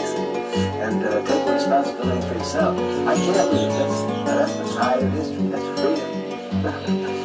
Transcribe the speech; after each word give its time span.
and, 0.00 1.04
uh, 1.04 1.22
take 1.24 1.48
responsibility 1.48 2.26
for 2.28 2.34
yourself. 2.34 2.78
I 3.08 3.14
can't 3.14 3.52
leave. 3.52 3.68
That's, 3.70 4.00
that's 4.26 4.54
the 4.56 4.78
tide 4.78 5.02
of 5.02 5.12
history. 5.12 5.46
That's 5.48 5.80
freedom. 5.80 7.20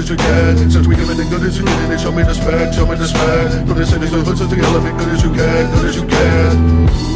as 0.00 0.08
you 0.08 0.16
can. 0.16 0.70
Since 0.70 0.86
we 0.86 0.96
give 0.96 1.10
it 1.10 1.30
good 1.30 1.42
as 1.42 1.58
you 1.58 1.64
need 1.64 1.92
it, 1.92 2.00
show 2.00 2.12
me 2.12 2.22
the 2.22 2.30
respect, 2.30 2.74
show 2.74 2.86
me 2.86 2.94
the 2.96 3.02
respect. 3.02 3.66
Put 3.66 3.76
this 3.76 3.92
in 3.92 4.00
these 4.00 4.10
hoods 4.10 4.40
to 4.40 4.44
elevate 4.44 4.96
good 4.98 5.08
as 5.08 5.22
you 5.22 5.30
can, 5.30 5.74
good 5.74 5.84
as 5.84 5.96
you 5.96 6.06
can. 6.06 7.10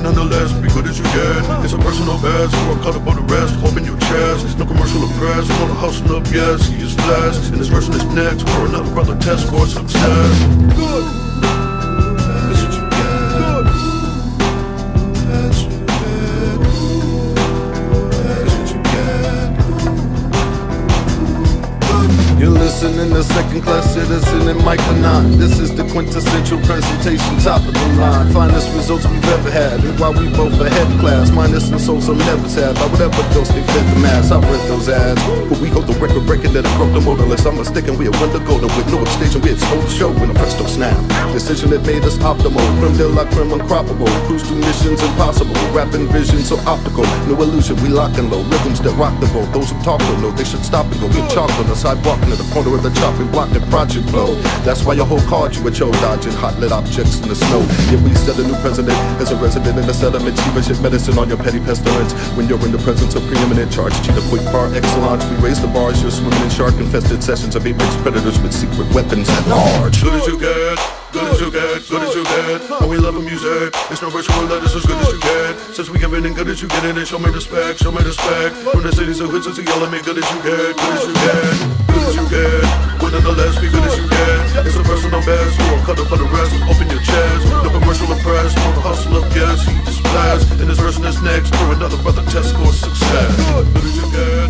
nonetheless, 0.00 0.50
be 0.54 0.68
good 0.68 0.86
as 0.86 0.98
you 0.98 1.04
get. 1.04 1.62
It's 1.62 1.74
a 1.74 1.78
personal 1.78 2.16
best, 2.18 2.54
work 2.66 2.80
hard 2.80 2.96
about 2.96 3.16
the 3.16 3.22
rest, 3.34 3.54
holding 3.56 3.84
your 3.84 3.98
chest. 3.98 4.58
No 4.58 4.64
commercial 4.64 5.04
or 5.04 5.12
press, 5.20 5.46
no 5.48 5.66
hustling 5.74 6.16
up, 6.16 6.26
yes 6.32 6.79
size 7.10 7.50
In 7.50 7.58
this 7.58 7.70
merciless 7.70 8.04
next 8.14 8.46
Pour 8.46 8.66
another 8.66 8.90
brother 8.92 9.16
test 9.18 9.48
for 9.48 9.66
some 9.66 9.86
Good. 10.76 11.20
You're 22.40 22.48
listening 22.48 23.10
to 23.10 23.22
second 23.22 23.62
decision 36.40 36.62
that 36.62 36.66
broke 36.76 36.92
the 36.92 37.00
molders. 37.00 37.46
I'm 37.46 37.58
a 37.58 37.64
stick 37.64 37.86
and 37.88 37.98
we 37.98 38.06
a 38.06 38.10
wonder 38.18 38.40
golden 38.40 38.68
with 38.76 38.88
no 38.90 39.02
extension. 39.02 39.40
We 39.42 39.52
explode 39.52 39.82
the 39.82 39.90
show 39.90 40.10
with 40.10 40.30
a 40.30 40.34
presto 40.34 40.66
snap. 40.66 40.96
The 41.30 41.36
essential 41.36 41.68
that 41.70 41.86
made 41.86 42.02
us 42.04 42.16
optimal. 42.18 42.62
Creme 42.80 42.96
de 42.96 43.06
la 43.08 43.24
creme 43.30 43.52
uncroppable. 43.52 44.10
Cruise 44.26 44.42
to 44.48 44.54
missions 44.54 45.02
impossible. 45.02 45.54
Rapping 45.72 46.08
vision 46.08 46.40
so 46.40 46.56
optical. 46.66 47.04
No 47.28 47.40
illusion, 47.42 47.76
we 47.82 47.88
lock 47.88 48.16
and 48.18 48.30
low. 48.30 48.42
Rhythms 48.50 48.80
that 48.80 48.94
rock 48.96 49.14
the 49.20 49.26
boat. 49.30 49.52
Those 49.52 49.70
who 49.70 49.78
talk 49.82 50.00
don't 50.00 50.22
know 50.22 50.30
they 50.30 50.44
should 50.44 50.64
stop 50.64 50.86
and 50.90 51.00
go 51.00 51.08
get 51.08 51.30
chalk 51.30 51.50
on 51.58 51.66
the 51.66 51.76
sidewalk 51.76 52.20
near 52.26 52.36
the 52.36 52.48
corner 52.52 52.74
of 52.74 52.82
the 52.82 52.90
chopping 52.90 53.28
block 53.30 53.50
and 53.52 53.64
project 53.70 53.99
That's 54.64 54.84
why 54.84 54.94
your 54.94 55.06
whole 55.06 55.20
card 55.22 55.54
you 55.56 55.66
a 55.66 55.70
Joe 55.70 55.92
dodging 55.92 56.32
hot 56.32 56.58
lit 56.58 56.72
objects 56.72 57.20
in 57.20 57.28
the 57.28 57.34
snow. 57.34 57.60
Yeah, 57.90 58.02
we 58.02 58.14
said 58.14 58.36
the 58.36 58.44
new 58.44 58.54
president 58.60 58.96
is 59.20 59.30
a 59.30 59.36
resident 59.36 59.78
in 59.78 59.86
the 59.86 59.94
settlement. 59.94 60.36
Chiva 60.36 60.66
shit 60.66 60.80
medicine 60.80 61.18
on 61.18 61.28
your 61.28 61.38
petty 61.38 61.60
pestilence. 61.60 62.12
When 62.36 62.48
you're 62.48 62.64
in 62.64 62.72
the 62.72 62.78
presence 62.78 63.14
of 63.14 63.22
preeminent 63.26 63.72
charge, 63.72 63.94
cheetah 64.06 64.22
quick 64.28 64.44
par 64.46 64.72
excellence. 64.74 65.24
We 65.30 65.36
raise 65.36 65.60
the 65.60 65.68
bars, 65.68 66.02
you're 66.02 66.10
swimming 66.10 66.40
in 66.42 66.50
shark 66.50 66.74
infested 66.74 67.22
sessions 67.22 67.56
of 67.56 67.66
apex 67.66 67.96
predators 68.02 68.40
with 68.40 68.52
secret 68.52 68.92
weapons 68.94 69.28
at 69.28 69.46
large. 69.48 70.02
Good 70.02 70.14
as 70.14 70.26
you. 70.26 70.38
Good 70.38 70.99
as 71.40 71.46
you 71.46 71.52
get, 71.52 71.88
good 71.88 72.02
as 72.02 72.14
you 72.14 72.24
get. 72.24 72.60
And 72.80 72.90
we 72.90 72.98
love 72.98 73.14
the 73.14 73.24
music. 73.24 73.72
It's 73.88 74.02
no 74.02 74.10
virtual 74.10 74.44
letters 74.44 74.76
as 74.76 74.84
good 74.84 75.00
as 75.00 75.08
you 75.08 75.20
get. 75.20 75.56
Since 75.72 75.88
we 75.88 75.96
it 75.96 76.12
and 76.12 76.36
good 76.36 76.48
as 76.48 76.60
you 76.60 76.68
get 76.68 76.84
it, 76.84 77.06
show 77.08 77.18
me 77.18 77.30
respect, 77.30 77.80
show 77.80 77.92
me 77.92 78.02
respect. 78.04 78.56
From 78.68 78.82
the 78.82 78.92
cities 78.92 79.20
of 79.20 79.30
hoods 79.30 79.48
to 79.48 79.62
yelling 79.62 79.90
me 79.90 80.02
good 80.02 80.18
as 80.18 80.28
you 80.28 80.40
get, 80.44 80.76
good 80.76 80.94
as 81.00 81.06
you 81.08 81.16
get, 81.16 81.56
good 81.88 82.04
as 82.04 82.16
you 82.16 82.26
get. 82.28 82.64
But 83.00 83.10
nonetheless, 83.16 83.56
be 83.56 83.72
good 83.72 83.84
as 83.88 83.96
you 83.96 84.06
get. 84.08 84.66
It's 84.68 84.76
a 84.76 84.84
personal 84.84 85.24
best, 85.24 85.56
you 85.56 85.64
won't 85.72 85.84
cut 85.88 85.98
up 86.00 86.08
for 86.12 86.18
the 86.20 86.28
rest. 86.28 86.52
Open 86.68 86.86
your 86.92 87.00
chest, 87.00 87.42
no 87.48 87.68
commercial 87.72 88.12
impress, 88.12 88.52
no 88.56 88.68
hustle 88.84 89.16
of 89.16 89.24
guess. 89.32 89.64
He 89.64 89.80
just 89.88 90.02
blast. 90.02 90.50
And 90.60 90.68
this 90.68 90.78
verse 90.78 90.96
and 90.96 91.06
this 91.06 91.20
next, 91.22 91.54
for 91.56 91.72
another 91.72 91.96
brother 92.04 92.24
test 92.28 92.52
score 92.52 92.72
success. 92.72 93.32
Good 93.72 93.84
as 93.84 93.96
you 93.96 94.06
get. 94.12 94.49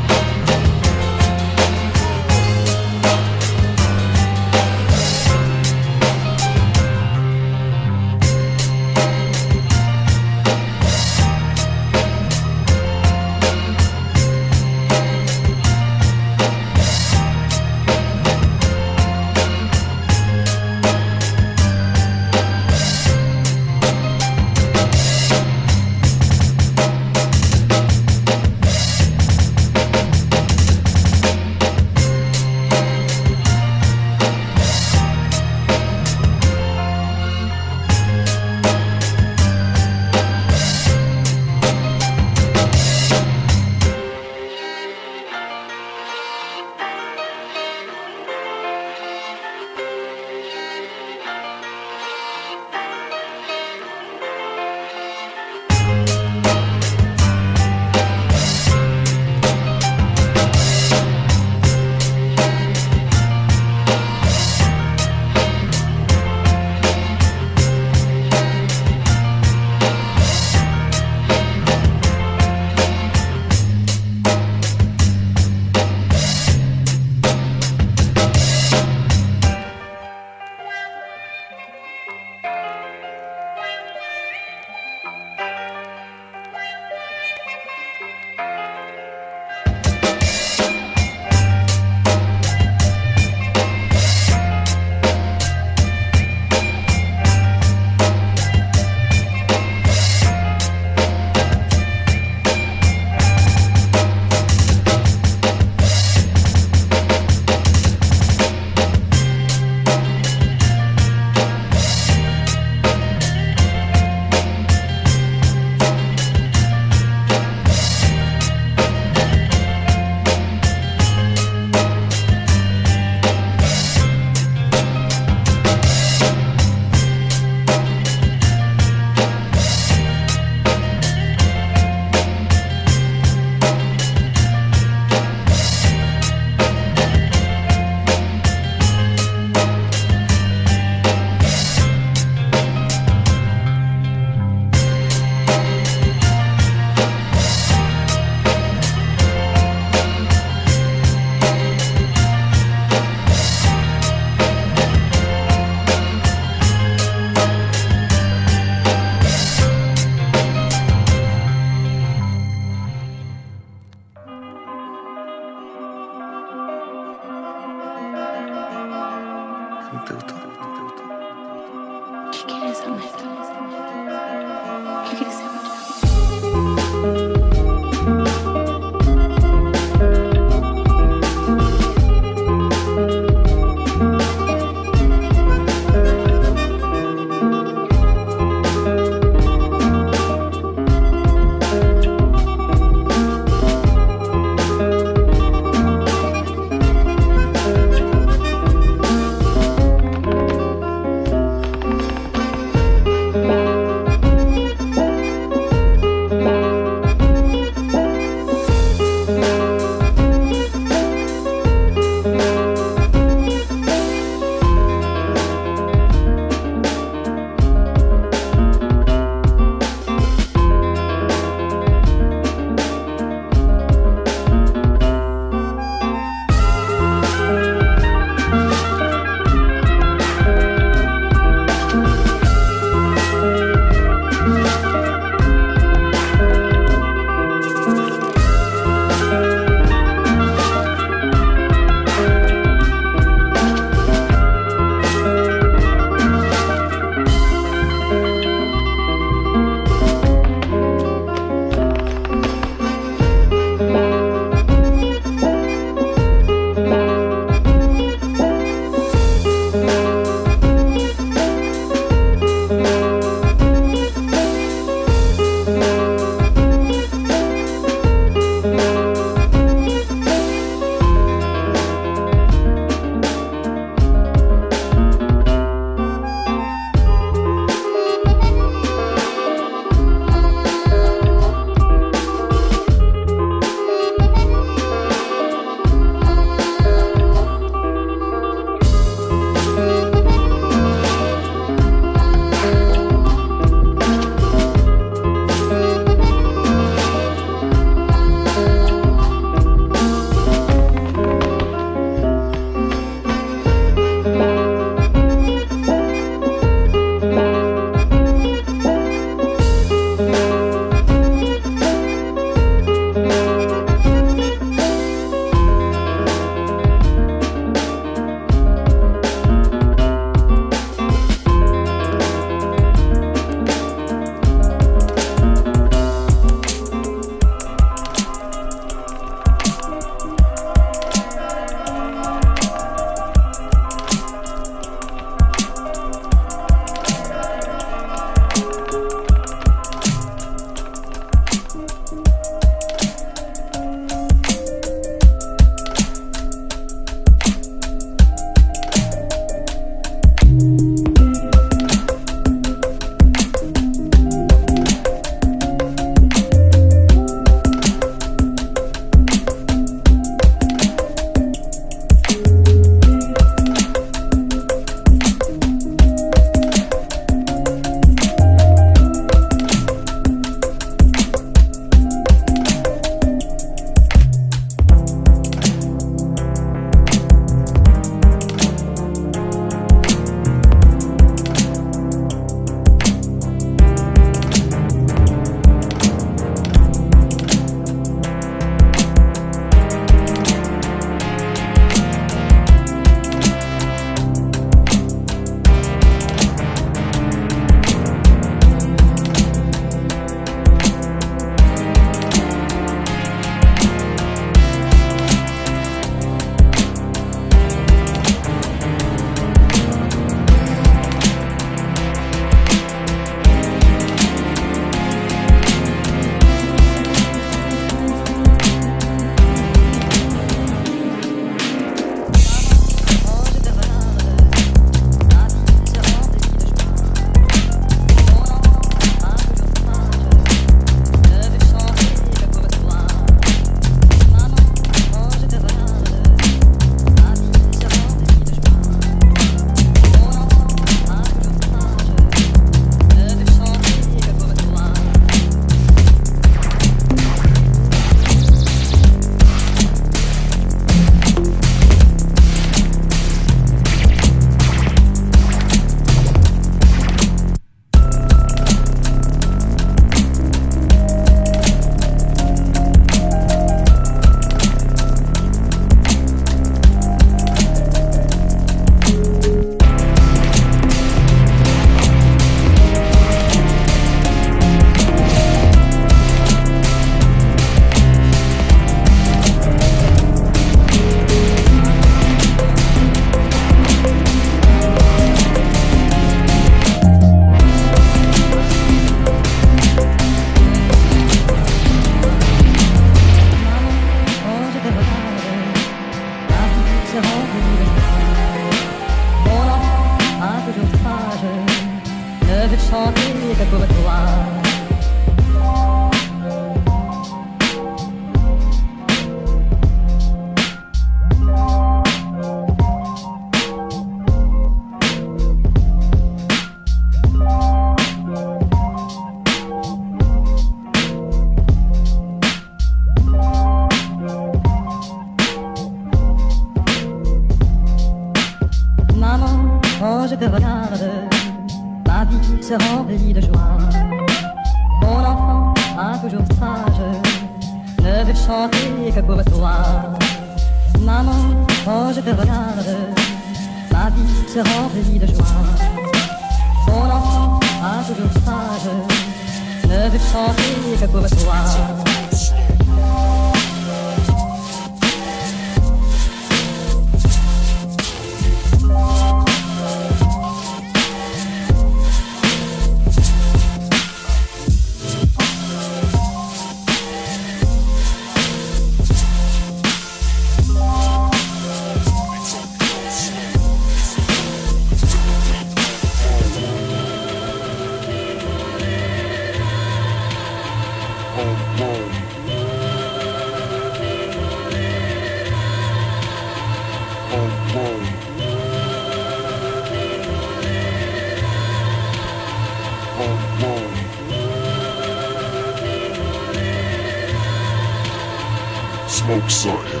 smoke 599.26 599.50
something. 599.50 600.00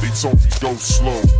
They 0.00 0.10
told 0.14 0.42
me 0.42 0.50
go 0.60 0.74
slow. 0.76 1.37